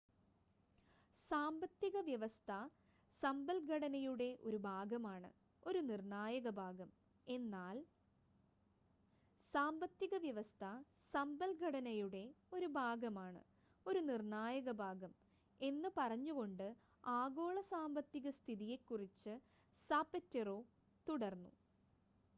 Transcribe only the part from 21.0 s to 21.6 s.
തുടർന്നു.